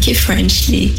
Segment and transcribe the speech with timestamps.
[0.00, 0.98] Funky French League.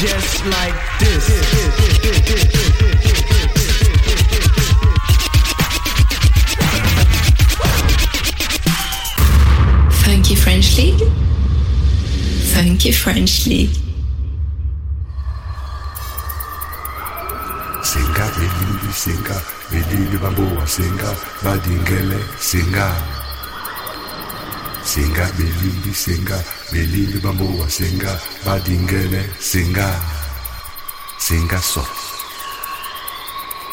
[0.00, 1.28] just like this.
[10.02, 11.23] Funky French League.
[12.54, 13.74] Funky French League.
[17.82, 21.10] Singa belili singa belili bamboa singa
[21.42, 22.94] badingele singa.
[24.84, 26.38] Singa belili singa
[26.70, 29.90] belili bamboa singa badingele singa.
[31.18, 31.82] Singa so.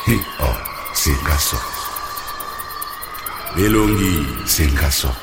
[0.07, 0.57] Hi oh
[0.93, 1.57] singa so.
[3.53, 5.13] Belongi singa so.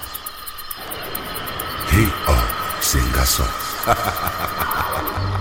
[1.91, 3.45] Hi oh singa so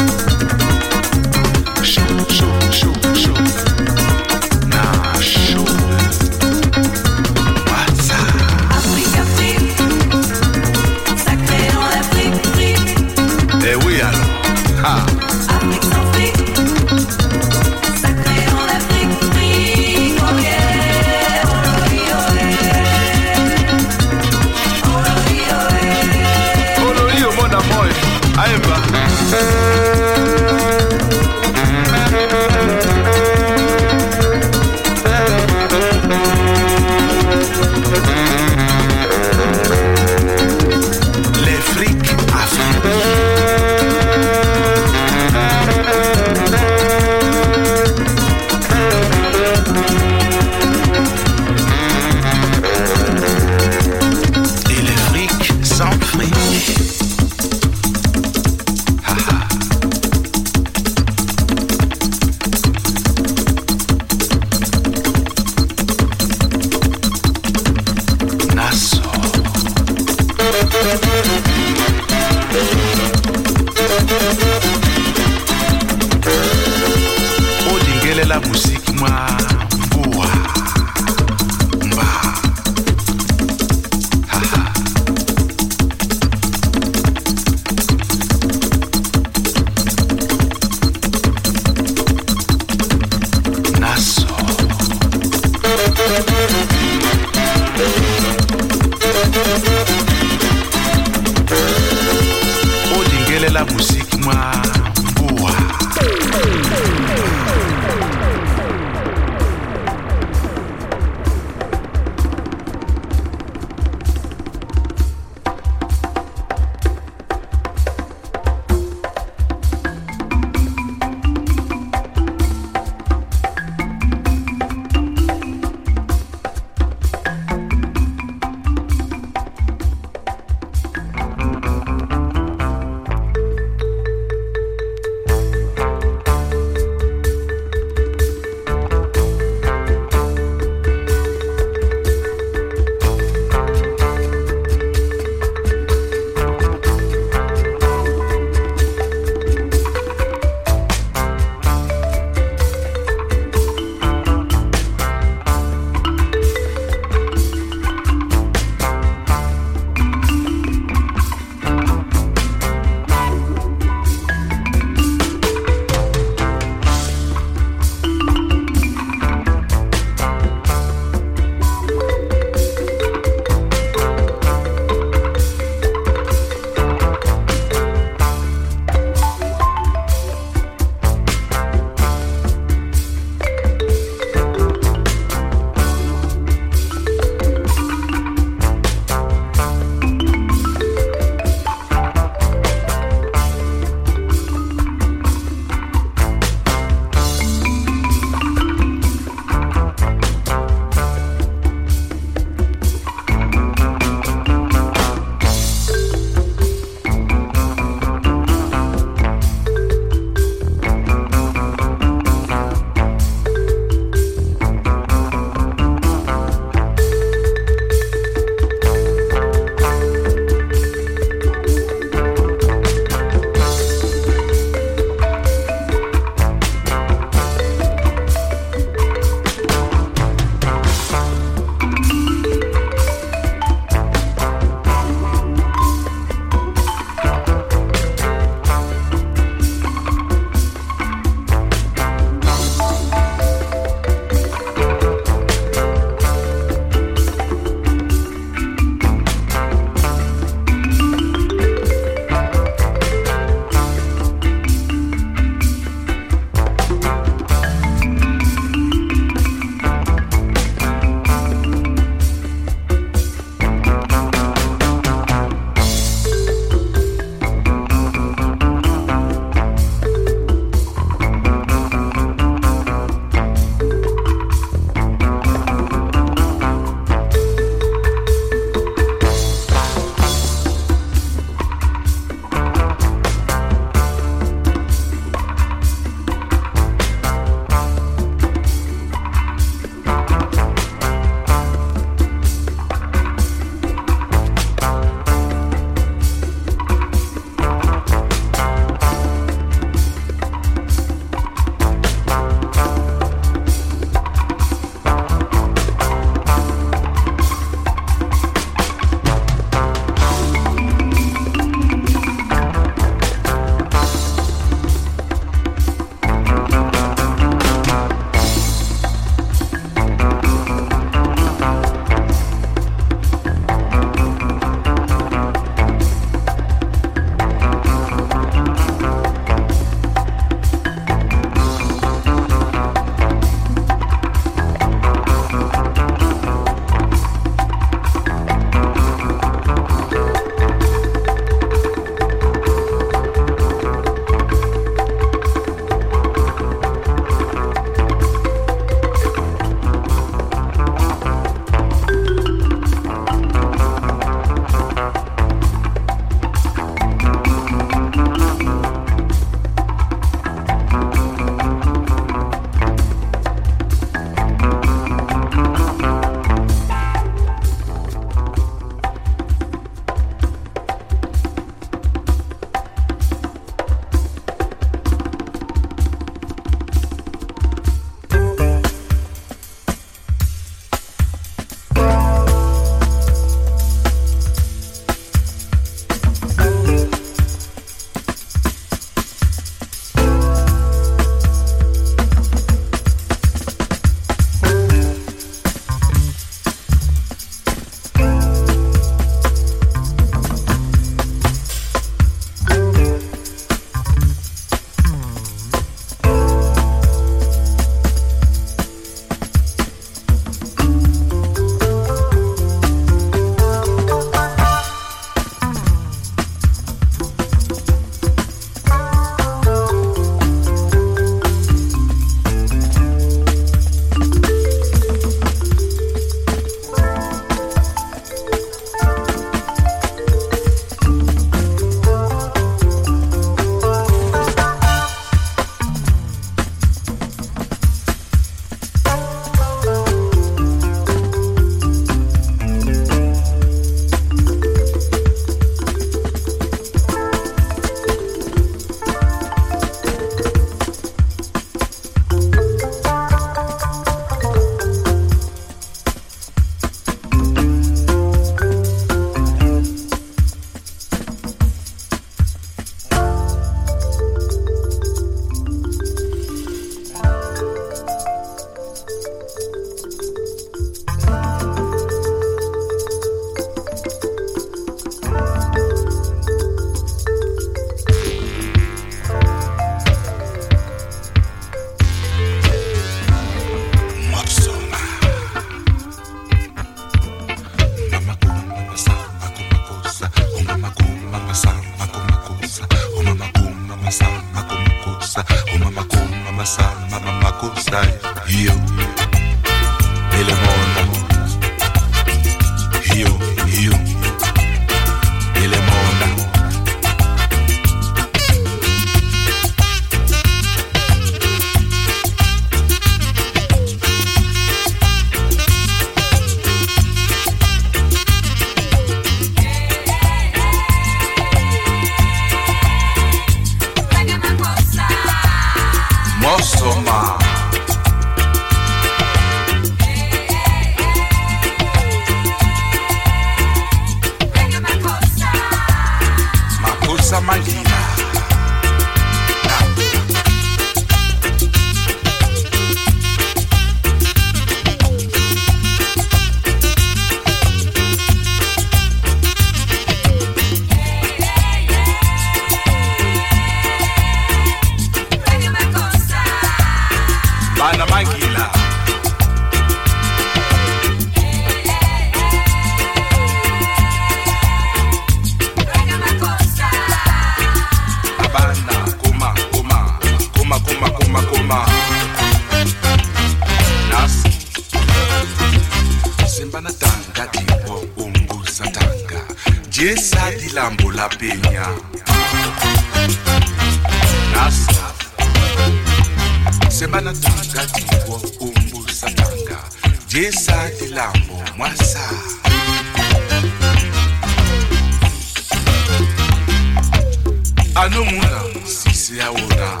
[597.96, 600.00] anomuna sisi yawona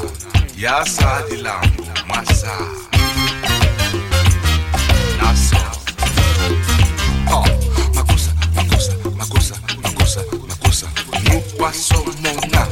[0.58, 2.56] yasa dilambo mwasa
[5.22, 5.56] nasa
[7.32, 7.44] Oh,
[7.94, 10.86] makosa makosa makosa makosa makosa
[11.24, 12.66] nukwasomona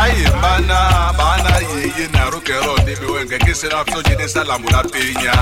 [0.00, 5.34] aye bana bana yeye naro kero ndebe wenge kisera fso jede salamu la penya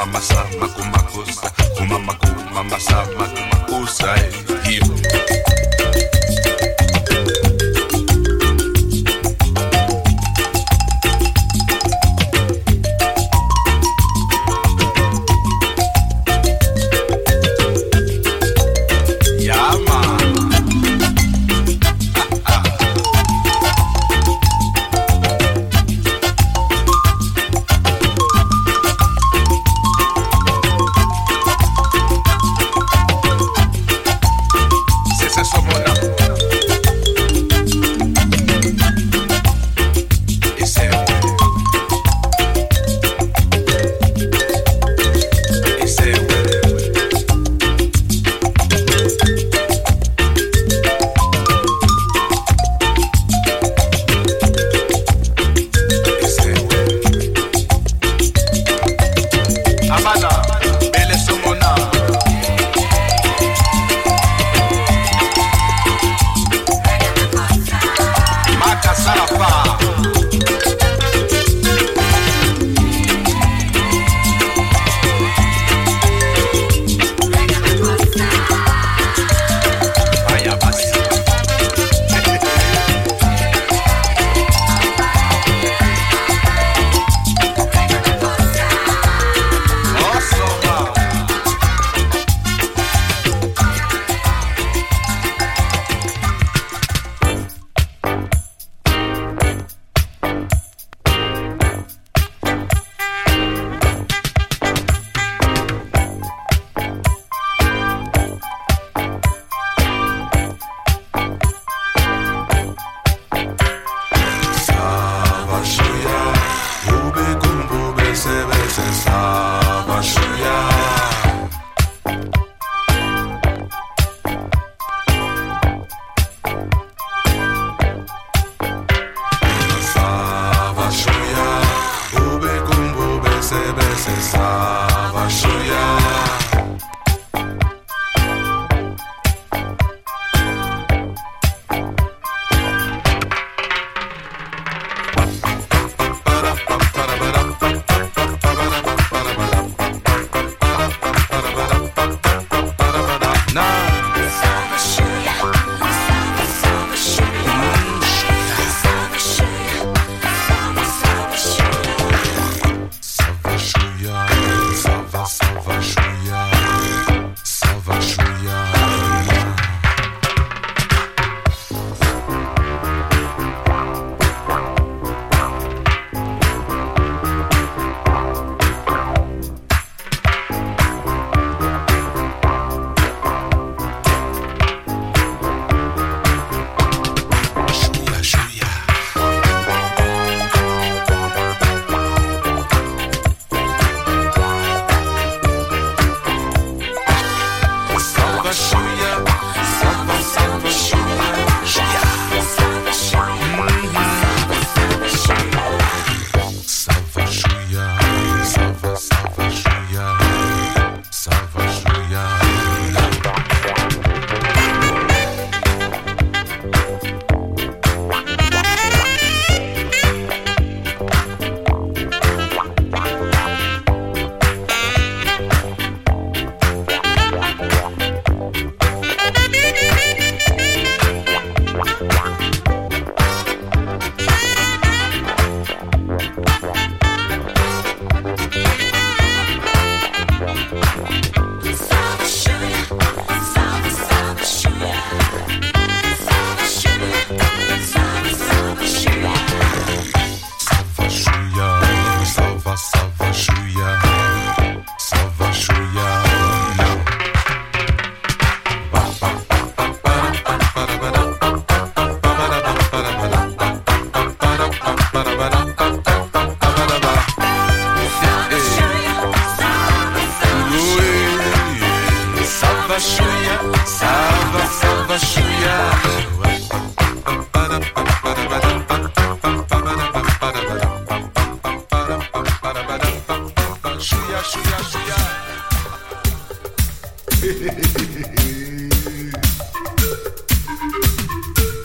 [0.00, 3.04] mama sa mako makosa o mama ko mama sa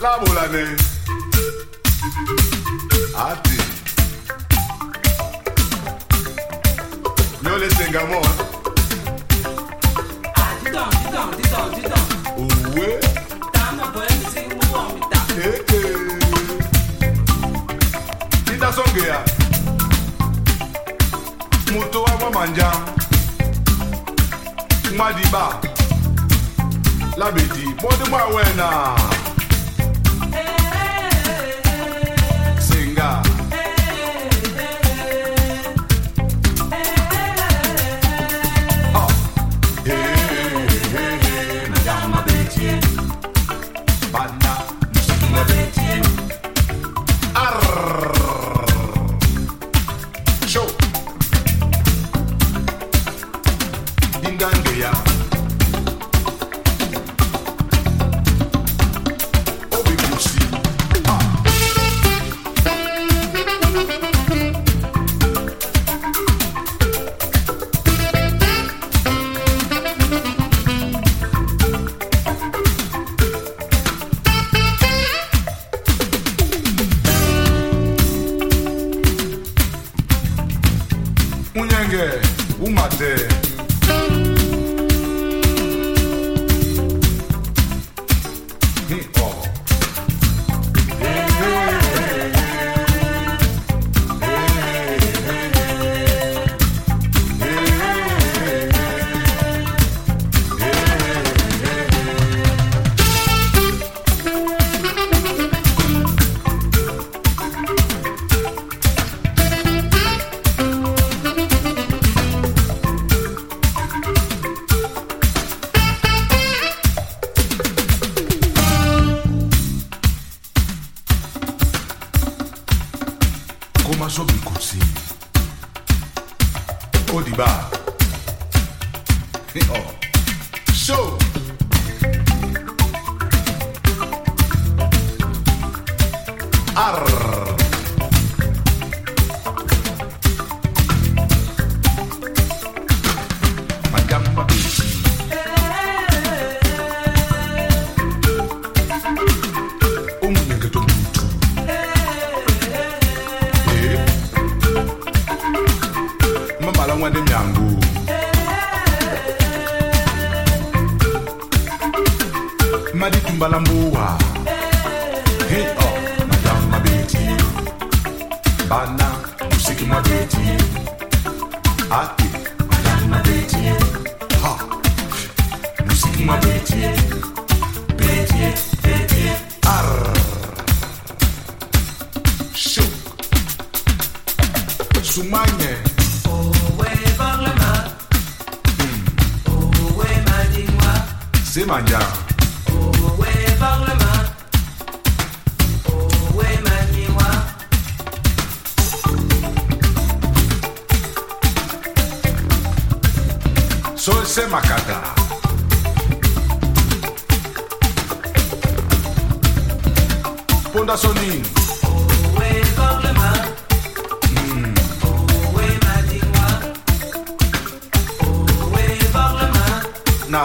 [0.02, 0.76] La boulane.
[3.16, 3.56] Ati.
[7.42, 8.20] Yo le tenga mo.
[10.34, 12.04] Ati ah, don, ti don, ti don, ti don.
[12.36, 12.88] Uwe.
[13.52, 15.20] Tama bwen si mu omita.
[15.38, 15.96] Eh eh.
[18.44, 19.18] Tita songea.
[21.72, 22.70] Mutu wa manja.
[24.96, 25.44] Madiba.
[25.44, 25.75] Madiba.
[27.16, 29.15] Labidi, Body Marwena.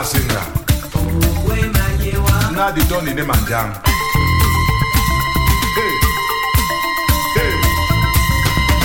[0.03, 0.41] Singa.
[2.51, 3.71] Na di doni ne manjang.
[5.77, 5.93] Hey.
[7.35, 7.53] Hey.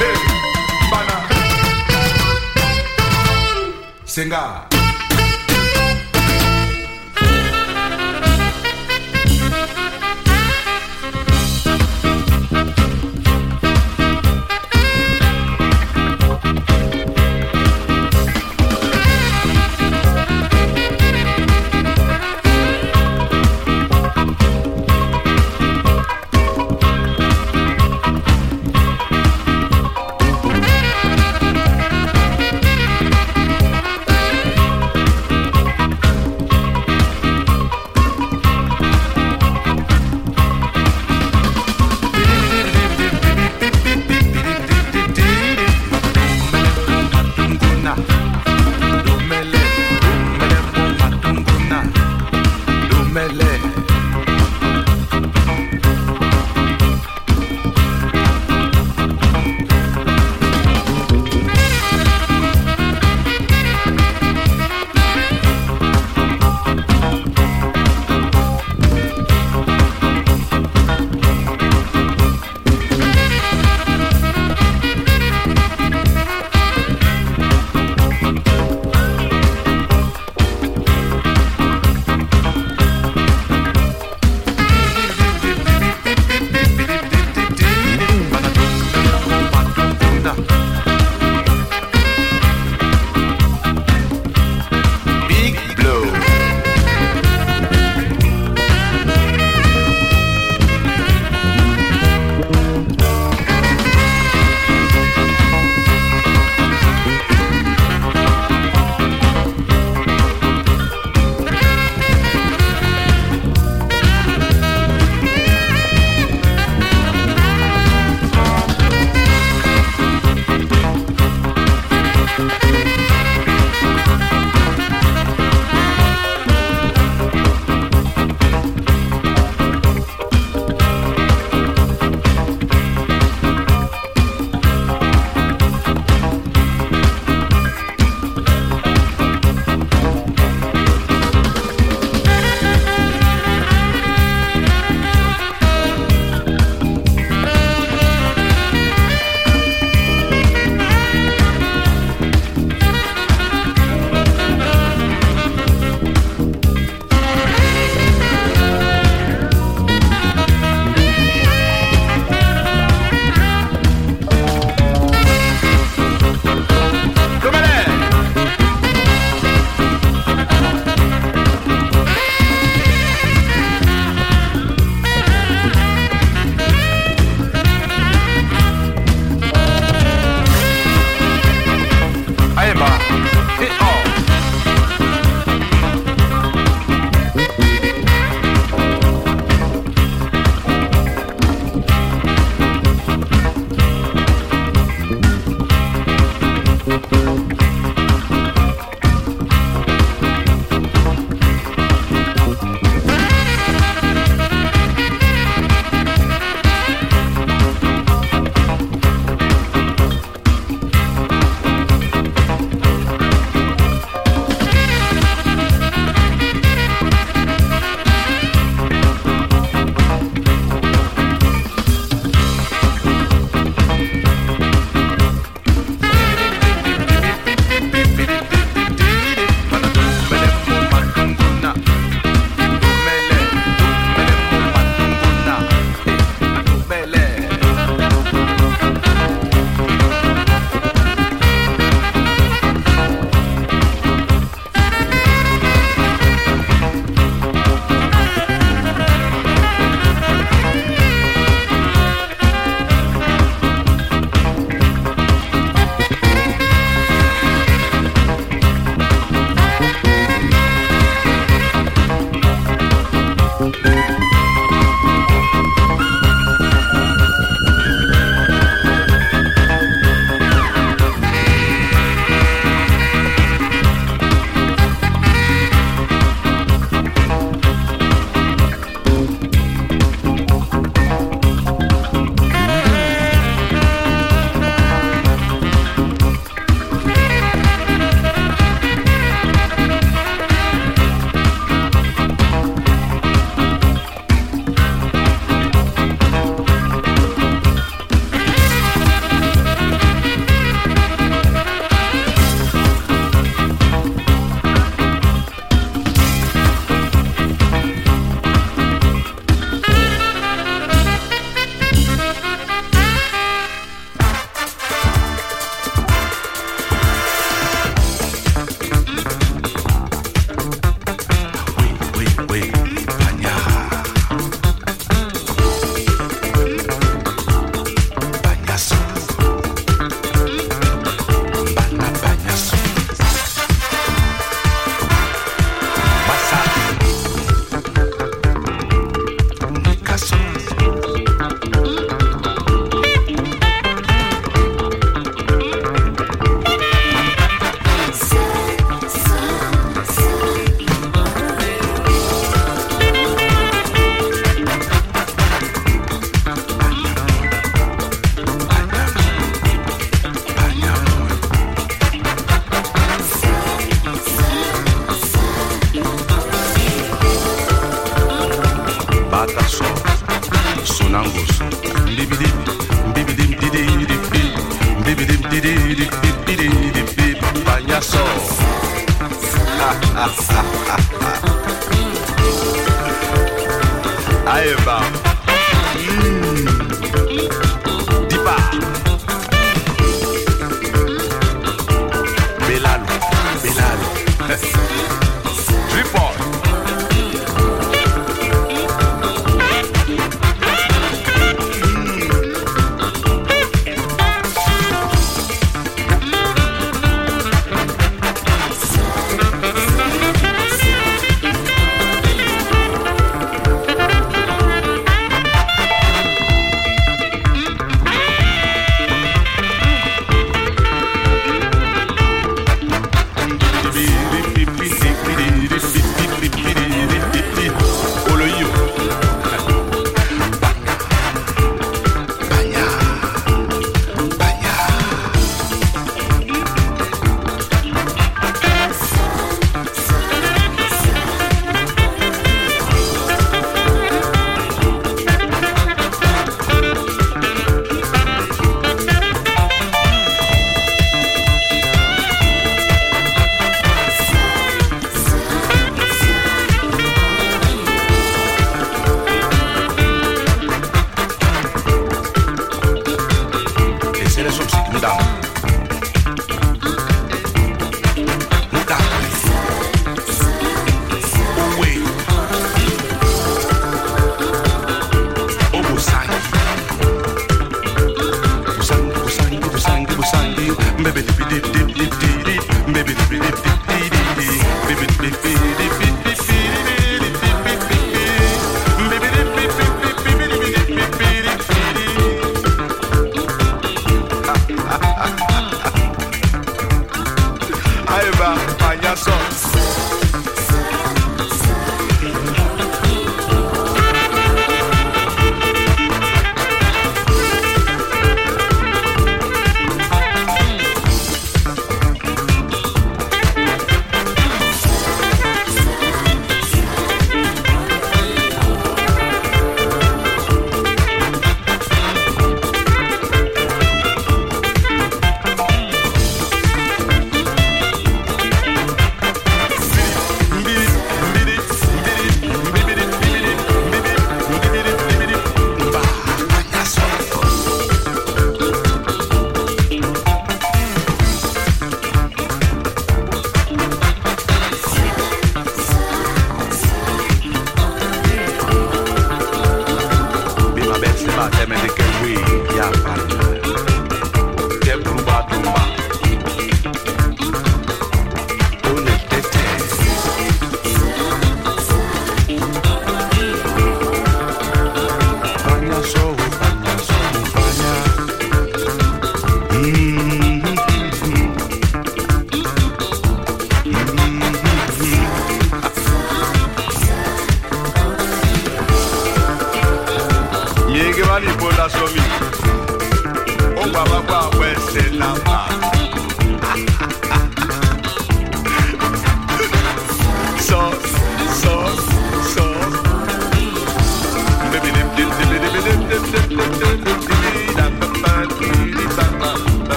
[0.00, 0.18] Hey.
[4.04, 4.77] Singa.